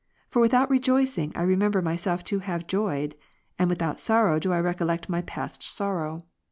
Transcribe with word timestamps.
For 0.31 0.39
without 0.39 0.71
rejoicing 0.71 1.31
I 1.35 1.43
remember 1.43 1.79
myself 1.79 2.23
to 2.23 2.39
have 2.39 2.65
joyed; 2.65 3.13
and 3.59 3.69
without 3.69 3.99
sorrow 3.99 4.39
do 4.39 4.51
I 4.51 4.59
recollect 4.59 5.09
my 5.09 5.21
past 5.21 5.61
sorrow. 5.61 6.25